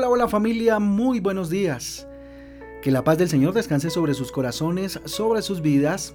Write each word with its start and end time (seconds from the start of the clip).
Hola, 0.00 0.08
hola 0.08 0.28
familia, 0.28 0.78
muy 0.78 1.20
buenos 1.20 1.50
días. 1.50 2.08
Que 2.82 2.90
la 2.90 3.04
paz 3.04 3.18
del 3.18 3.28
Señor 3.28 3.52
descanse 3.52 3.90
sobre 3.90 4.14
sus 4.14 4.32
corazones, 4.32 4.98
sobre 5.04 5.42
sus 5.42 5.60
vidas 5.60 6.14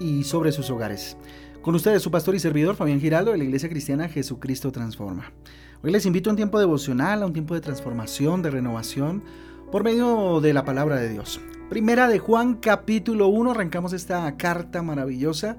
y 0.00 0.24
sobre 0.24 0.50
sus 0.50 0.68
hogares. 0.68 1.16
Con 1.62 1.76
ustedes 1.76 2.02
su 2.02 2.10
pastor 2.10 2.34
y 2.34 2.40
servidor 2.40 2.74
Fabián 2.74 3.00
Giraldo 3.00 3.30
de 3.30 3.38
la 3.38 3.44
Iglesia 3.44 3.68
Cristiana 3.68 4.08
Jesucristo 4.08 4.72
Transforma. 4.72 5.32
Hoy 5.80 5.92
les 5.92 6.06
invito 6.06 6.28
a 6.28 6.32
un 6.32 6.38
tiempo 6.38 6.58
devocional, 6.58 7.22
a 7.22 7.26
un 7.26 7.32
tiempo 7.32 7.54
de 7.54 7.60
transformación, 7.60 8.42
de 8.42 8.50
renovación, 8.50 9.22
por 9.70 9.84
medio 9.84 10.40
de 10.40 10.52
la 10.52 10.64
palabra 10.64 10.96
de 10.96 11.10
Dios. 11.10 11.40
Primera 11.68 12.08
de 12.08 12.18
Juan 12.18 12.54
capítulo 12.54 13.28
1, 13.28 13.52
arrancamos 13.52 13.92
esta 13.92 14.36
carta 14.38 14.82
maravillosa. 14.82 15.56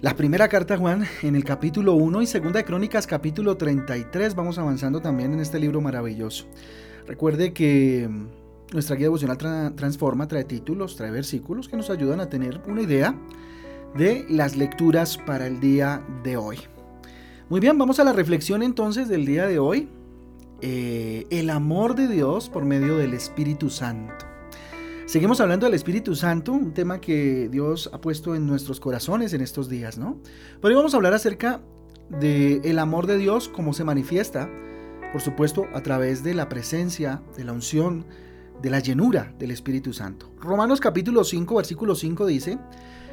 La 0.00 0.16
primera 0.16 0.48
carta 0.48 0.78
Juan 0.78 1.04
en 1.20 1.36
el 1.36 1.44
capítulo 1.44 1.92
1 1.92 2.22
y 2.22 2.26
segunda 2.26 2.60
de 2.60 2.64
Crónicas 2.64 3.06
capítulo 3.06 3.58
33. 3.58 4.34
Vamos 4.34 4.56
avanzando 4.56 5.02
también 5.02 5.34
en 5.34 5.40
este 5.40 5.58
libro 5.58 5.82
maravilloso. 5.82 6.46
Recuerde 7.06 7.52
que 7.52 8.08
mm, 8.08 8.72
nuestra 8.72 8.96
guía 8.96 9.06
devocional 9.06 9.36
Transforma 9.76 10.26
trae 10.26 10.44
títulos, 10.44 10.96
trae 10.96 11.10
versículos 11.10 11.68
que 11.68 11.76
nos 11.76 11.90
ayudan 11.90 12.20
a 12.20 12.30
tener 12.30 12.62
una 12.66 12.80
idea 12.80 13.14
de 13.94 14.24
las 14.30 14.56
lecturas 14.56 15.18
para 15.18 15.46
el 15.46 15.60
día 15.60 16.02
de 16.24 16.38
hoy. 16.38 16.60
Muy 17.50 17.60
bien, 17.60 17.76
vamos 17.76 18.00
a 18.00 18.04
la 18.04 18.14
reflexión 18.14 18.62
entonces 18.62 19.06
del 19.06 19.26
día 19.26 19.46
de 19.46 19.58
hoy. 19.58 19.90
Eh, 20.62 21.26
el 21.28 21.50
amor 21.50 21.94
de 21.94 22.08
Dios 22.08 22.48
por 22.48 22.64
medio 22.64 22.96
del 22.96 23.12
Espíritu 23.12 23.68
Santo. 23.68 24.29
Seguimos 25.10 25.40
hablando 25.40 25.66
del 25.66 25.74
Espíritu 25.74 26.14
Santo, 26.14 26.52
un 26.52 26.72
tema 26.72 27.00
que 27.00 27.48
Dios 27.50 27.90
ha 27.92 28.00
puesto 28.00 28.36
en 28.36 28.46
nuestros 28.46 28.78
corazones 28.78 29.32
en 29.32 29.40
estos 29.40 29.68
días, 29.68 29.98
¿no? 29.98 30.20
Pero 30.62 30.68
hoy 30.68 30.74
vamos 30.76 30.94
a 30.94 30.98
hablar 30.98 31.14
acerca 31.14 31.60
del 32.20 32.60
el 32.62 32.78
amor 32.78 33.08
de 33.08 33.18
Dios, 33.18 33.48
cómo 33.48 33.72
se 33.72 33.82
manifiesta, 33.82 34.48
por 35.10 35.20
supuesto, 35.20 35.66
a 35.74 35.82
través 35.82 36.22
de 36.22 36.32
la 36.32 36.48
presencia, 36.48 37.22
de 37.36 37.42
la 37.42 37.52
unción, 37.52 38.06
de 38.62 38.70
la 38.70 38.78
llenura 38.78 39.34
del 39.36 39.50
Espíritu 39.50 39.92
Santo. 39.92 40.30
Romanos 40.38 40.78
capítulo 40.78 41.24
5, 41.24 41.56
versículo 41.56 41.96
5 41.96 42.26
dice, 42.26 42.58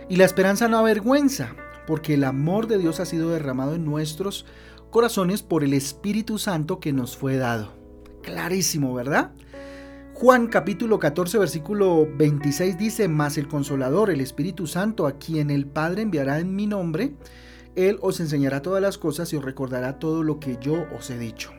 y 0.08 0.18
la 0.18 0.26
esperanza 0.26 0.68
no 0.68 0.78
avergüenza, 0.78 1.56
porque 1.88 2.14
el 2.14 2.26
amor 2.26 2.68
de 2.68 2.78
Dios 2.78 3.00
ha 3.00 3.06
sido 3.06 3.32
derramado 3.32 3.74
en 3.74 3.86
nuestros 3.86 4.46
corazones 4.92 5.42
por 5.42 5.64
el 5.64 5.74
Espíritu 5.74 6.38
Santo 6.38 6.80
que 6.80 6.94
nos 6.94 7.18
fue 7.18 7.38
dado. 7.38 7.74
Clarísimo, 8.22 8.94
¿verdad? 8.94 9.32
Juan 10.20 10.48
capítulo 10.48 10.98
14 10.98 11.38
versículo 11.38 12.08
26 12.18 12.76
dice, 12.76 13.08
Mas 13.08 13.38
el 13.38 13.48
consolador, 13.48 14.10
el 14.10 14.20
Espíritu 14.20 14.66
Santo, 14.66 15.06
a 15.06 15.20
quien 15.20 15.52
el 15.52 15.68
Padre 15.68 16.02
enviará 16.02 16.40
en 16.40 16.56
mi 16.56 16.66
nombre, 16.66 17.14
Él 17.76 18.00
os 18.02 18.20
enseñará 18.20 18.64
todas 18.64 18.82
las 18.82 18.98
cosas 18.98 19.32
y 19.32 19.36
os 19.36 19.46
recordará 19.46 20.00
todo 20.00 20.24
lo 20.24 20.40
que 20.40 20.58
yo 20.60 20.88
os 20.98 21.12
he 21.12 21.20
dicho. 21.20 21.52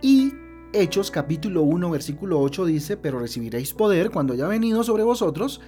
Y 0.00 0.32
Hechos 0.72 1.10
capítulo 1.10 1.60
1 1.60 1.90
versículo 1.90 2.40
8 2.40 2.64
dice, 2.64 2.96
Pero 2.96 3.18
recibiréis 3.18 3.74
poder 3.74 4.08
cuando 4.08 4.32
haya 4.32 4.48
venido 4.48 4.82
sobre 4.82 5.02
vosotros 5.02 5.60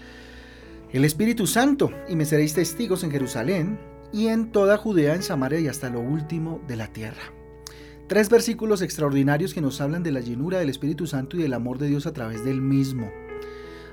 el 0.92 1.04
Espíritu 1.04 1.46
Santo, 1.46 1.90
y 2.08 2.16
me 2.16 2.24
seréis 2.24 2.54
testigos 2.54 3.04
en 3.04 3.10
Jerusalén 3.10 3.78
y 4.10 4.28
en 4.28 4.52
toda 4.52 4.78
Judea, 4.78 5.14
en 5.16 5.22
Samaria 5.22 5.60
y 5.60 5.68
hasta 5.68 5.90
lo 5.90 6.00
último 6.00 6.62
de 6.66 6.76
la 6.76 6.86
tierra. 6.86 7.39
Tres 8.10 8.28
versículos 8.28 8.82
extraordinarios 8.82 9.54
que 9.54 9.60
nos 9.60 9.80
hablan 9.80 10.02
de 10.02 10.10
la 10.10 10.18
llenura 10.18 10.58
del 10.58 10.68
Espíritu 10.68 11.06
Santo 11.06 11.36
y 11.36 11.42
del 11.42 11.54
amor 11.54 11.78
de 11.78 11.86
Dios 11.86 12.08
a 12.08 12.12
través 12.12 12.44
del 12.44 12.60
mismo. 12.60 13.08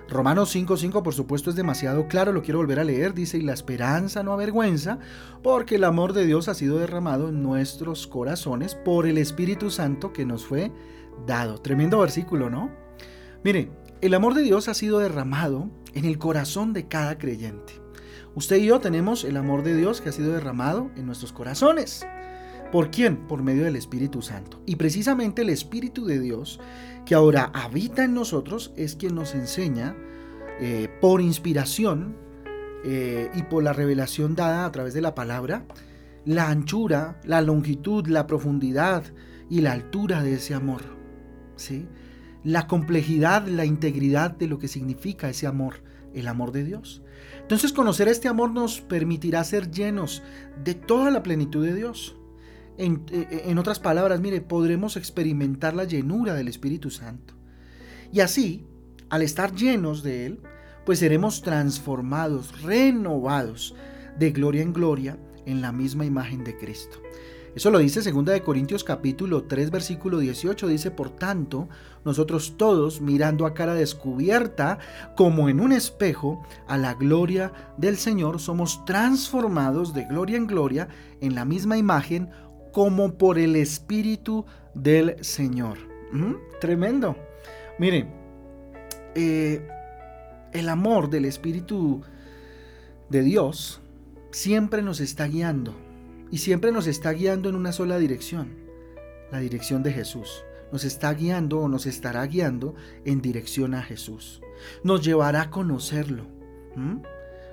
Romanos 0.09 0.55
5.5 0.55 1.03
por 1.03 1.13
supuesto 1.13 1.51
es 1.51 1.55
demasiado 1.55 2.07
claro, 2.07 2.33
lo 2.33 2.41
quiero 2.41 2.57
volver 2.57 2.79
a 2.79 2.83
leer, 2.83 3.13
dice, 3.13 3.37
y 3.37 3.43
la 3.43 3.53
esperanza 3.53 4.23
no 4.23 4.33
avergüenza, 4.33 4.97
porque 5.43 5.75
el 5.75 5.83
amor 5.83 6.13
de 6.13 6.25
Dios 6.25 6.47
ha 6.47 6.55
sido 6.55 6.79
derramado 6.79 7.29
en 7.29 7.43
nuestros 7.43 8.07
corazones 8.07 8.73
por 8.73 9.05
el 9.05 9.19
Espíritu 9.19 9.69
Santo 9.69 10.13
que 10.13 10.25
nos 10.25 10.47
fue 10.47 10.71
dado. 11.27 11.59
Tremendo 11.59 11.99
versículo, 11.99 12.49
¿no? 12.49 12.71
Mire, 13.43 13.69
el 14.01 14.15
amor 14.15 14.33
de 14.33 14.41
Dios 14.41 14.67
ha 14.67 14.73
sido 14.73 14.97
derramado 14.97 15.69
en 15.93 16.05
el 16.05 16.17
corazón 16.17 16.73
de 16.73 16.87
cada 16.87 17.19
creyente. 17.19 17.73
Usted 18.33 18.55
y 18.55 18.65
yo 18.65 18.79
tenemos 18.79 19.23
el 19.25 19.37
amor 19.37 19.61
de 19.61 19.75
Dios 19.75 20.01
que 20.01 20.09
ha 20.09 20.11
sido 20.11 20.33
derramado 20.33 20.89
en 20.95 21.05
nuestros 21.05 21.33
corazones. 21.33 22.03
¿Por 22.71 22.91
quién? 22.91 23.27
Por 23.27 23.43
medio 23.43 23.63
del 23.63 23.75
Espíritu 23.75 24.21
Santo. 24.21 24.61
Y 24.65 24.75
precisamente 24.75 25.41
el 25.41 25.49
Espíritu 25.49 26.05
de 26.05 26.19
Dios, 26.19 26.59
que 27.05 27.15
ahora 27.15 27.51
habita 27.53 28.03
en 28.03 28.13
nosotros, 28.13 28.73
es 28.75 28.95
quien 28.95 29.15
nos 29.15 29.35
enseña 29.35 29.95
eh, 30.59 30.89
por 30.99 31.21
inspiración 31.21 32.17
eh, 32.83 33.29
y 33.33 33.43
por 33.43 33.63
la 33.63 33.73
revelación 33.73 34.35
dada 34.35 34.65
a 34.65 34.71
través 34.71 34.93
de 34.93 35.01
la 35.01 35.15
palabra, 35.15 35.65
la 36.25 36.49
anchura, 36.49 37.21
la 37.23 37.41
longitud, 37.41 38.07
la 38.07 38.27
profundidad 38.27 39.03
y 39.49 39.61
la 39.61 39.71
altura 39.71 40.21
de 40.21 40.33
ese 40.33 40.53
amor. 40.53 40.81
¿sí? 41.55 41.87
La 42.43 42.67
complejidad, 42.67 43.47
la 43.47 43.65
integridad 43.65 44.31
de 44.31 44.47
lo 44.47 44.59
que 44.59 44.67
significa 44.67 45.29
ese 45.29 45.47
amor, 45.47 45.81
el 46.13 46.27
amor 46.27 46.51
de 46.51 46.65
Dios. 46.65 47.01
Entonces 47.41 47.71
conocer 47.71 48.09
este 48.09 48.27
amor 48.27 48.51
nos 48.51 48.81
permitirá 48.81 49.43
ser 49.45 49.71
llenos 49.71 50.21
de 50.63 50.73
toda 50.73 51.11
la 51.11 51.23
plenitud 51.23 51.65
de 51.65 51.73
Dios. 51.73 52.16
Eh, 52.77 53.43
en, 53.45 53.57
otras 53.57 53.79
palabras, 53.79 54.19
mire, 54.19 54.41
podremos 54.41 54.97
experimentar 54.97 55.73
la 55.73 55.85
llenura 55.85 56.33
del 56.33 56.47
Espíritu 56.47 56.89
Santo. 56.89 57.33
Y 58.11 58.19
así, 58.19 58.65
al 59.09 59.21
estar 59.21 59.53
llenos 59.53 60.03
de 60.03 60.27
Él, 60.27 60.39
pues 60.85 60.99
seremos 60.99 61.41
transformados, 61.41 62.61
renovados 62.61 63.75
de 64.17 64.31
gloria 64.31 64.61
en 64.61 64.73
gloria 64.73 65.17
en 65.45 65.61
la 65.61 65.71
misma 65.71 66.05
imagen 66.05 66.43
de 66.43 66.57
Cristo. 66.57 66.99
Eso 67.57 67.71
lo 67.71 67.79
dice 67.79 68.11
2 68.11 68.25
de 68.25 68.43
Corintios 68.43 68.83
capítulo 68.83 69.45
3 69.45 69.71
versículo 69.71 70.19
18 70.19 70.67
dice, 70.67 70.91
"Por 70.91 71.09
tanto, 71.09 71.67
nosotros 72.05 72.53
todos 72.55 73.01
mirando 73.01 73.47
a 73.47 73.55
cara 73.55 73.73
descubierta 73.73 74.77
como 75.15 75.49
en 75.49 75.59
un 75.59 75.71
espejo 75.71 76.45
a 76.67 76.77
la 76.77 76.93
gloria 76.93 77.51
del 77.77 77.97
Señor 77.97 78.39
somos 78.39 78.85
transformados 78.85 79.95
de 79.95 80.05
gloria 80.05 80.37
en 80.37 80.45
gloria 80.45 80.87
en 81.19 81.33
la 81.33 81.45
misma 81.45 81.77
imagen 81.77 82.29
como 82.71 83.13
por 83.13 83.39
el 83.39 83.55
Espíritu 83.55 84.45
del 84.73 85.23
Señor. 85.23 85.77
Tremendo. 86.59 87.15
Miren, 87.79 88.07
eh, 89.15 89.67
el 90.53 90.69
amor 90.69 91.09
del 91.09 91.25
Espíritu 91.25 92.01
de 93.09 93.21
Dios 93.21 93.81
siempre 94.31 94.81
nos 94.81 94.99
está 94.99 95.27
guiando 95.27 95.75
y 96.31 96.39
siempre 96.39 96.71
nos 96.71 96.87
está 96.87 97.11
guiando 97.11 97.49
en 97.49 97.55
una 97.55 97.71
sola 97.71 97.97
dirección, 97.97 98.55
la 99.31 99.39
dirección 99.39 99.83
de 99.83 99.93
Jesús. 99.93 100.43
Nos 100.71 100.83
está 100.83 101.13
guiando 101.13 101.59
o 101.61 101.69
nos 101.69 101.85
estará 101.85 102.25
guiando 102.25 102.75
en 103.05 103.21
dirección 103.21 103.73
a 103.73 103.81
Jesús. 103.81 104.41
Nos 104.83 105.03
llevará 105.03 105.43
a 105.43 105.49
conocerlo. 105.49 106.25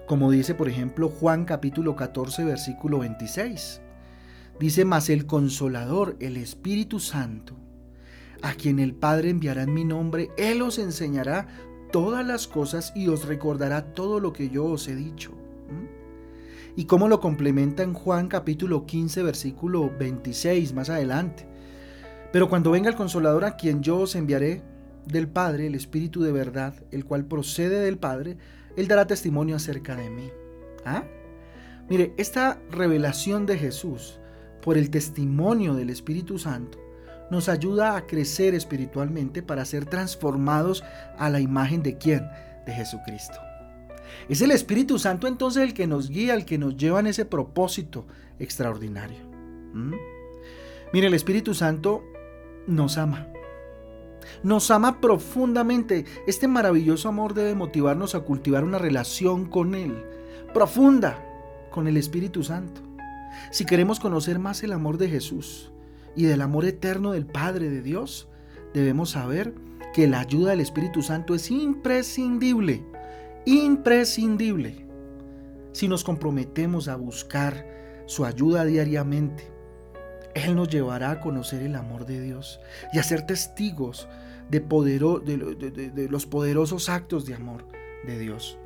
Como 0.06 0.30
dice, 0.30 0.54
por 0.54 0.68
ejemplo, 0.68 1.08
Juan 1.08 1.44
capítulo 1.44 1.94
14, 1.96 2.44
versículo 2.44 2.98
26. 2.98 3.80
Dice 4.60 4.84
más 4.84 5.10
el 5.10 5.26
consolador, 5.26 6.16
el 6.20 6.36
Espíritu 6.36 7.00
Santo, 7.00 7.56
a 8.40 8.54
quien 8.54 8.78
el 8.78 8.94
Padre 8.94 9.30
enviará 9.30 9.64
en 9.64 9.74
mi 9.74 9.84
nombre, 9.84 10.30
Él 10.36 10.62
os 10.62 10.78
enseñará 10.78 11.48
todas 11.90 12.24
las 12.24 12.46
cosas 12.46 12.92
y 12.94 13.08
os 13.08 13.26
recordará 13.26 13.94
todo 13.94 14.20
lo 14.20 14.32
que 14.32 14.50
yo 14.50 14.64
os 14.64 14.86
he 14.86 14.94
dicho. 14.94 15.32
¿Y 16.76 16.86
cómo 16.86 17.08
lo 17.08 17.20
complementa 17.20 17.82
en 17.82 17.94
Juan 17.94 18.28
capítulo 18.28 18.86
15, 18.86 19.22
versículo 19.22 19.92
26, 19.98 20.72
más 20.72 20.90
adelante? 20.90 21.46
Pero 22.32 22.48
cuando 22.48 22.72
venga 22.72 22.90
el 22.90 22.96
consolador 22.96 23.44
a 23.44 23.56
quien 23.56 23.82
yo 23.82 23.98
os 23.98 24.16
enviaré 24.16 24.62
del 25.06 25.28
Padre, 25.28 25.66
el 25.66 25.74
Espíritu 25.74 26.22
de 26.22 26.32
verdad, 26.32 26.74
el 26.90 27.04
cual 27.04 27.26
procede 27.26 27.80
del 27.80 27.98
Padre, 27.98 28.38
Él 28.76 28.88
dará 28.88 29.06
testimonio 29.06 29.56
acerca 29.56 29.96
de 29.96 30.10
mí. 30.10 30.30
¿Ah? 30.84 31.04
Mire, 31.88 32.12
esta 32.16 32.60
revelación 32.70 33.46
de 33.46 33.58
Jesús 33.58 34.20
por 34.64 34.78
el 34.78 34.88
testimonio 34.88 35.74
del 35.74 35.90
Espíritu 35.90 36.38
Santo, 36.38 36.78
nos 37.30 37.50
ayuda 37.50 37.96
a 37.96 38.06
crecer 38.06 38.54
espiritualmente 38.54 39.42
para 39.42 39.66
ser 39.66 39.84
transformados 39.84 40.82
a 41.18 41.28
la 41.28 41.38
imagen 41.40 41.82
de 41.82 41.98
quién? 41.98 42.26
De 42.64 42.72
Jesucristo. 42.72 43.34
Es 44.30 44.40
el 44.40 44.50
Espíritu 44.50 44.98
Santo 44.98 45.26
entonces 45.26 45.62
el 45.62 45.74
que 45.74 45.86
nos 45.86 46.08
guía, 46.08 46.32
el 46.32 46.46
que 46.46 46.56
nos 46.56 46.78
lleva 46.78 47.00
en 47.00 47.08
ese 47.08 47.26
propósito 47.26 48.06
extraordinario. 48.38 49.18
¿Mm? 49.74 49.94
Mire, 50.94 51.08
el 51.08 51.14
Espíritu 51.14 51.52
Santo 51.52 52.02
nos 52.66 52.96
ama. 52.96 53.26
Nos 54.42 54.70
ama 54.70 54.98
profundamente. 54.98 56.06
Este 56.26 56.48
maravilloso 56.48 57.10
amor 57.10 57.34
debe 57.34 57.54
motivarnos 57.54 58.14
a 58.14 58.20
cultivar 58.20 58.64
una 58.64 58.78
relación 58.78 59.44
con 59.44 59.74
Él, 59.74 60.02
profunda, 60.54 61.22
con 61.70 61.86
el 61.86 61.98
Espíritu 61.98 62.42
Santo. 62.42 62.93
Si 63.50 63.64
queremos 63.64 64.00
conocer 64.00 64.38
más 64.38 64.62
el 64.62 64.72
amor 64.72 64.98
de 64.98 65.08
Jesús 65.08 65.72
y 66.16 66.24
del 66.24 66.42
amor 66.42 66.64
eterno 66.64 67.12
del 67.12 67.26
Padre 67.26 67.70
de 67.70 67.82
Dios, 67.82 68.28
debemos 68.72 69.10
saber 69.10 69.54
que 69.92 70.06
la 70.08 70.20
ayuda 70.20 70.50
del 70.50 70.60
Espíritu 70.60 71.02
Santo 71.02 71.34
es 71.34 71.50
imprescindible, 71.50 72.82
imprescindible. 73.46 74.86
Si 75.72 75.88
nos 75.88 76.04
comprometemos 76.04 76.88
a 76.88 76.96
buscar 76.96 77.66
su 78.06 78.24
ayuda 78.24 78.64
diariamente, 78.64 79.50
Él 80.34 80.56
nos 80.56 80.68
llevará 80.68 81.12
a 81.12 81.20
conocer 81.20 81.62
el 81.62 81.76
amor 81.76 82.06
de 82.06 82.20
Dios 82.20 82.60
y 82.92 82.98
a 82.98 83.02
ser 83.02 83.26
testigos 83.26 84.08
de, 84.50 84.60
de, 84.60 86.08
los 86.08 86.26
poderosos 86.26 86.88
actos 86.88 87.24
de 87.26 87.34
amor 87.34 87.66
de 88.06 88.18
Dios. 88.18 88.58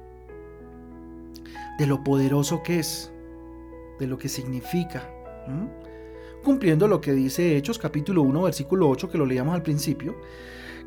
De 1.79 1.87
lo 1.87 2.03
poderoso 2.03 2.63
que 2.63 2.81
es, 2.81 3.13
de 3.99 4.07
lo 4.07 4.19
que 4.19 4.29
significa. 4.29 5.11
Cumpliendo 6.43 6.89
lo 6.89 7.01
que 7.01 7.13
dice 7.13 7.57
Hechos 7.57 7.79
capítulo 7.79 8.23
1 8.23 8.43
versículo 8.43 8.89
8 8.89 9.11
que 9.11 9.19
lo 9.19 9.27
leíamos 9.27 9.55
al 9.55 9.63
principio, 9.63 10.17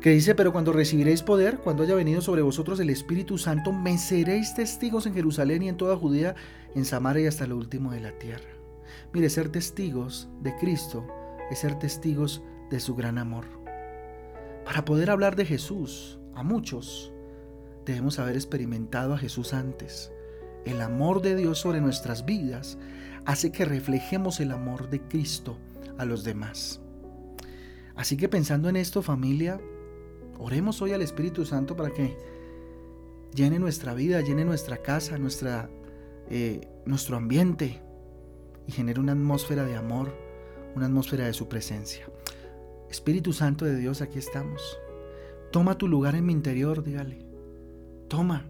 que 0.00 0.10
dice, 0.10 0.34
pero 0.34 0.52
cuando 0.52 0.72
recibiréis 0.72 1.22
poder, 1.22 1.58
cuando 1.58 1.84
haya 1.84 1.94
venido 1.94 2.20
sobre 2.20 2.42
vosotros 2.42 2.80
el 2.80 2.90
Espíritu 2.90 3.38
Santo, 3.38 3.72
me 3.72 3.98
seréis 3.98 4.52
testigos 4.52 5.06
en 5.06 5.14
Jerusalén 5.14 5.62
y 5.62 5.68
en 5.68 5.76
toda 5.76 5.96
Judea, 5.96 6.34
en 6.74 6.84
Samaria 6.84 7.22
y 7.22 7.26
hasta 7.28 7.46
lo 7.46 7.56
último 7.56 7.92
de 7.92 8.00
la 8.00 8.10
tierra. 8.18 8.50
Mire, 9.12 9.30
ser 9.30 9.50
testigos 9.50 10.28
de 10.40 10.56
Cristo 10.56 11.06
es 11.50 11.60
ser 11.60 11.78
testigos 11.78 12.42
de 12.68 12.80
su 12.80 12.96
gran 12.96 13.16
amor. 13.16 13.44
Para 14.64 14.84
poder 14.84 15.10
hablar 15.10 15.36
de 15.36 15.44
Jesús 15.44 16.18
a 16.34 16.42
muchos, 16.42 17.12
debemos 17.84 18.18
haber 18.18 18.34
experimentado 18.34 19.14
a 19.14 19.18
Jesús 19.18 19.54
antes. 19.54 20.10
El 20.64 20.80
amor 20.80 21.22
de 21.22 21.36
Dios 21.36 21.58
sobre 21.58 21.80
nuestras 21.80 22.24
vidas 22.24 22.78
hace 23.24 23.52
que 23.52 23.64
reflejemos 23.64 24.40
el 24.40 24.52
amor 24.52 24.90
de 24.90 25.00
Cristo 25.00 25.56
a 25.98 26.04
los 26.04 26.24
demás. 26.24 26.80
Así 27.94 28.16
que 28.16 28.28
pensando 28.28 28.68
en 28.68 28.76
esto 28.76 29.02
familia, 29.02 29.60
Oremos 30.44 30.82
hoy 30.82 30.92
al 30.92 31.02
Espíritu 31.02 31.44
Santo 31.44 31.76
para 31.76 31.90
que 31.90 32.16
llene 33.32 33.60
nuestra 33.60 33.94
vida, 33.94 34.20
llene 34.22 34.44
nuestra 34.44 34.78
casa, 34.78 35.16
nuestra, 35.16 35.70
eh, 36.28 36.66
nuestro 36.84 37.16
ambiente 37.16 37.80
y 38.66 38.72
genere 38.72 38.98
una 38.98 39.12
atmósfera 39.12 39.64
de 39.64 39.76
amor, 39.76 40.12
una 40.74 40.86
atmósfera 40.86 41.26
de 41.26 41.32
su 41.32 41.48
presencia. 41.48 42.06
Espíritu 42.90 43.32
Santo 43.32 43.64
de 43.64 43.76
Dios, 43.76 44.02
aquí 44.02 44.18
estamos. 44.18 44.60
Toma 45.52 45.78
tu 45.78 45.86
lugar 45.86 46.16
en 46.16 46.26
mi 46.26 46.32
interior, 46.32 46.82
dígale. 46.82 47.24
Toma, 48.08 48.44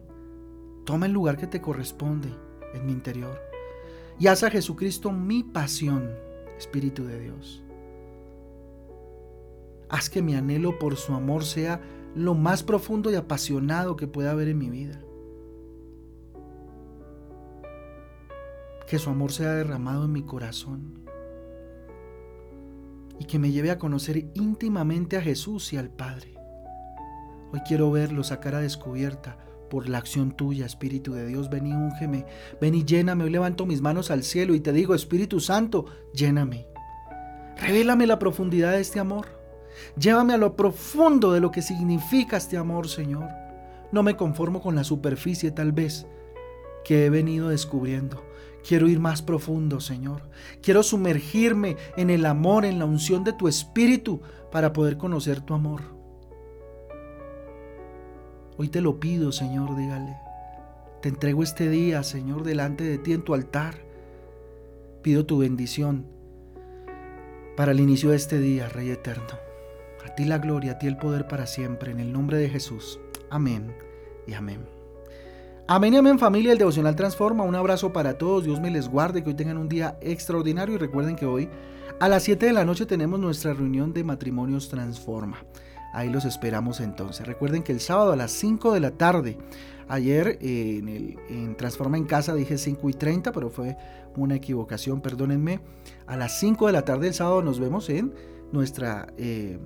toma 0.85 1.07
el 1.07 1.13
lugar 1.13 1.37
que 1.37 1.47
te 1.47 1.61
corresponde 1.61 2.29
en 2.75 2.87
mi 2.87 2.93
interior. 2.93 3.41
Y 4.19 4.27
haz 4.27 4.43
a 4.43 4.51
Jesucristo 4.51 5.13
mi 5.13 5.43
pasión, 5.43 6.11
Espíritu 6.59 7.05
de 7.05 7.21
Dios. 7.21 7.63
Haz 9.89 10.09
que 10.09 10.23
mi 10.23 10.35
anhelo 10.35 10.79
por 10.79 10.97
su 10.97 11.13
amor 11.15 11.45
sea 11.45 11.81
lo 12.15 12.35
más 12.35 12.63
profundo 12.63 13.11
y 13.11 13.15
apasionado 13.15 13.97
que 13.97 14.07
pueda 14.07 14.31
haber 14.31 14.49
en 14.49 14.59
mi 14.59 14.71
vida. 14.71 15.01
Que 18.87 18.99
su 18.99 19.11
amor 19.11 19.33
sea 19.33 19.53
derramado 19.53 20.05
en 20.05 20.13
mi 20.13 20.23
corazón. 20.23 21.03
Y 23.19 23.25
que 23.25 23.39
me 23.39 23.51
lleve 23.51 23.71
a 23.71 23.79
conocer 23.79 24.31
íntimamente 24.35 25.17
a 25.17 25.23
Jesús 25.23 25.73
y 25.73 25.77
al 25.77 25.91
Padre. 25.91 26.35
Hoy 27.53 27.61
quiero 27.67 27.91
verlo 27.91 28.25
sacar 28.25 28.55
a 28.55 28.61
descubierta 28.61 29.37
por 29.73 29.89
la 29.89 29.97
acción 29.97 30.33
tuya, 30.33 30.67
Espíritu 30.67 31.15
de 31.15 31.25
Dios. 31.25 31.49
Ven 31.49 31.67
y 31.67 31.73
úngeme, 31.73 32.27
ven 32.61 32.75
y 32.75 32.85
lléname. 32.85 33.25
Hoy 33.25 33.31
levanto 33.31 33.65
mis 33.65 33.81
manos 33.81 34.11
al 34.11 34.23
cielo 34.23 34.55
y 34.55 34.61
te 34.61 34.71
digo, 34.71 34.95
Espíritu 34.95 35.41
Santo, 35.41 35.87
lléname. 36.13 36.67
Revélame 37.57 38.07
la 38.07 38.19
profundidad 38.19 38.73
de 38.73 38.83
este 38.83 39.01
amor. 39.01 39.29
Llévame 39.97 40.35
a 40.35 40.37
lo 40.37 40.57
profundo 40.57 41.33
de 41.33 41.41
lo 41.41 41.51
que 41.51 41.63
significa 41.63 42.37
este 42.37 42.59
amor, 42.59 42.87
Señor. 42.87 43.31
No 43.93 44.03
me 44.03 44.15
conformo 44.15 44.61
con 44.61 44.75
la 44.75 44.85
superficie 44.85 45.51
tal 45.53 45.73
vez 45.73 46.07
que 46.85 47.07
he 47.07 47.09
venido 47.09 47.49
descubriendo. 47.49 48.23
Quiero 48.69 48.89
ir 48.89 49.01
más 49.01 49.23
profundo, 49.23 49.81
Señor. 49.81 50.21
Quiero 50.61 50.83
sumergirme 50.83 51.79
en 51.97 52.11
el 52.11 52.27
amor, 52.27 52.67
en 52.67 52.79
la 52.79 52.85
unción 52.85 53.25
de 53.25 53.33
tu 53.33 53.49
Espíritu 53.49 54.21
para 54.51 54.75
poder 54.75 54.99
conocer 54.99 55.41
tu 55.41 55.55
amor. 55.55 56.02
Hoy 58.59 58.69
te 58.69 58.81
lo 58.81 59.01
pido, 59.01 59.33
Señor, 59.33 59.77
dígale. 59.77 60.17
Te 61.01 61.09
entrego 61.09 61.43
este 61.43 61.69
día, 61.69 62.03
Señor, 62.03 62.45
delante 62.45 62.85
de 62.85 62.99
ti 62.99 63.13
en 63.13 63.23
tu 63.23 63.35
altar. 63.35 63.77
Pido 65.03 65.27
tu 65.27 65.39
bendición 65.39 66.07
para 67.57 67.73
el 67.73 67.81
inicio 67.81 68.11
de 68.11 68.17
este 68.17 68.39
día, 68.39 68.69
Rey 68.69 68.91
Eterno. 68.91 69.39
A 70.07 70.15
ti 70.15 70.25
la 70.25 70.39
gloria, 70.39 70.73
a 70.73 70.79
ti 70.79 70.87
el 70.87 70.97
poder 70.97 71.27
para 71.27 71.47
siempre, 71.47 71.93
en 71.93 72.01
el 72.01 72.13
nombre 72.13 72.37
de 72.37 72.49
Jesús. 72.49 73.01
Amén 73.31 73.75
y 74.27 74.35
amén. 74.35 74.61
Amén 75.67 75.95
y 75.95 75.97
amén 75.97 76.19
familia, 76.19 76.53
el 76.53 76.59
devocional 76.59 76.95
transforma. 76.95 77.45
Un 77.45 77.55
abrazo 77.55 77.93
para 77.93 78.19
todos, 78.19 78.45
Dios 78.45 78.61
me 78.61 78.71
les 78.71 78.89
guarde, 78.89 79.23
que 79.23 79.31
hoy 79.31 79.37
tengan 79.37 79.59
un 79.59 79.69
día 79.69 79.97
extraordinario 80.03 80.75
y 80.75 80.79
recuerden 80.79 81.17
que 81.17 81.25
hoy 81.25 81.49
a 81.99 82.09
las 82.09 82.25
7 82.25 82.47
de 82.47 82.53
la 82.53 82.65
noche 82.65 82.85
tenemos 82.85 83.19
nuestra 83.19 83.55
reunión 83.55 83.93
de 83.93 84.05
matrimonios 84.05 84.69
transforma. 84.69 85.45
Ahí 85.93 86.09
los 86.09 86.25
esperamos 86.25 86.81
entonces. 86.81 87.27
Recuerden 87.27 87.63
que 87.63 87.73
el 87.73 87.81
sábado 87.81 88.13
a 88.13 88.17
las 88.17 88.33
5 88.33 88.73
de 88.73 88.81
la 88.81 88.93
tarde, 88.93 89.39
ayer 89.89 90.39
eh, 90.41 91.17
en, 91.29 91.57
Transforma 91.57 91.99
en 91.99 92.05
Casa 92.05 92.35
dije 92.35 92.57
5 92.57 92.89
y 92.89 92.95
30, 92.95 93.33
pero 93.33 93.51
fue 93.51 93.77
una 94.17 94.37
equivocación, 94.37 95.01
perdónenme. 95.01 95.61
A 96.07 96.17
las 96.17 96.39
5 96.41 96.67
de 96.67 96.73
la 96.73 96.85
tarde 96.85 97.09
el 97.09 97.15
sábado 97.15 97.43
nos 97.43 97.61
vemos 97.61 97.89
en 97.91 98.13
nuestra... 98.53 99.13
Eh, 99.17 99.59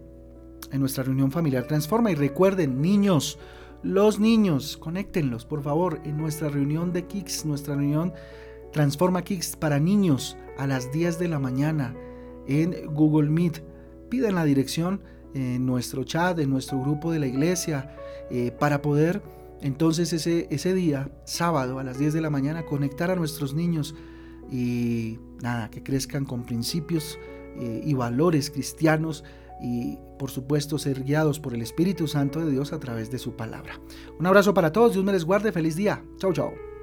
en 0.73 0.81
nuestra 0.81 1.05
reunión 1.05 1.31
familiar 1.31 1.65
Transforma. 1.65 2.11
Y 2.11 2.15
recuerden, 2.15 2.81
niños, 2.81 3.39
los 3.83 4.19
niños, 4.19 4.77
conéctenlos, 4.77 5.45
por 5.45 5.63
favor, 5.63 6.01
en 6.05 6.17
nuestra 6.17 6.49
reunión 6.49 6.93
de 6.93 7.05
Kicks, 7.07 7.45
nuestra 7.45 7.75
reunión 7.75 8.13
Transforma 8.73 9.23
Kicks 9.23 9.57
para 9.57 9.79
niños 9.79 10.37
a 10.59 10.67
las 10.67 10.93
10 10.93 11.19
de 11.19 11.29
la 11.29 11.39
mañana 11.39 11.95
en 12.47 12.75
Google 12.93 13.31
Meet. 13.31 13.63
Piden 14.09 14.35
la 14.35 14.45
dirección 14.45 15.03
en 15.37 15.67
nuestro 15.67 16.05
chat, 16.05 16.39
en 16.39 16.51
nuestro 16.51 16.81
grupo 16.81 17.13
de 17.13 17.19
la 17.19 17.27
iglesia, 17.27 17.95
eh, 18.31 18.53
para 18.59 18.81
poder 18.83 19.23
entonces 19.61 20.13
ese, 20.13 20.49
ese 20.51 20.75
día, 20.75 21.11
sábado 21.25 21.79
a 21.79 21.85
las 21.85 21.99
10 21.99 22.15
de 22.15 22.21
la 22.21 22.31
mañana, 22.31 22.65
conectar 22.65 23.11
a 23.11 23.17
nuestros 23.17 23.55
niños 23.55 23.95
y 24.51 25.19
nada, 25.43 25.71
que 25.71 25.83
crezcan 25.83 26.25
con 26.25 26.45
principios 26.45 27.19
eh, 27.59 27.83
y 27.85 27.95
valores 27.95 28.51
cristianos 28.51 29.25
y 29.63 29.99
por 30.19 30.31
supuesto 30.31 30.79
ser 30.79 31.03
guiados 31.05 31.41
por 31.41 31.55
el 31.55 31.63
Espíritu 31.63 32.07
Santo 32.07 32.41
de 32.41 32.51
Dios 32.51 32.73
a 32.73 32.79
través 32.79 33.11
de 33.11 33.19
su 33.19 33.37
palabra. 33.37 33.81
Un 34.19 34.27
abrazo 34.27 34.55
para 34.55 34.73
todos, 34.73 34.93
Dios 34.93 35.05
me 35.05 35.13
les 35.13 35.25
guarde, 35.25 35.53
feliz 35.53 35.77
día. 35.77 36.03
Chau, 36.19 36.33
chau. 36.33 36.76